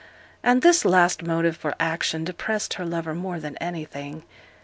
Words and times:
And 0.41 0.63
this 0.63 0.83
last 0.83 1.21
motive 1.21 1.55
for 1.55 1.75
action 1.79 2.23
depressed 2.23 2.73
her 2.73 2.85
lover 2.87 3.13
more 3.13 3.39
than 3.39 3.55
anything. 3.57 4.23